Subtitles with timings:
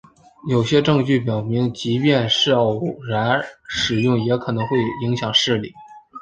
[0.49, 5.71] 有些证据表明即便是偶尔使用也可能会影响视力。